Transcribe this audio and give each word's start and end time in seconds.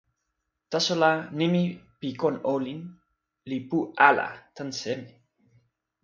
taso 0.71 0.93
la, 1.01 1.09
nimi 1.41 1.61
pi 1.99 2.09
kon 2.21 2.35
olin 2.53 2.79
li 3.49 3.57
pu 3.69 3.77
ala 4.07 4.27
tan 4.55 4.69
seme? 4.79 5.09